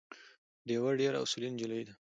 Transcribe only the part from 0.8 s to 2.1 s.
ډېره اصولي نجلی ده